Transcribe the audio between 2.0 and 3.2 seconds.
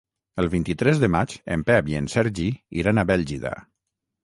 en Sergi iran a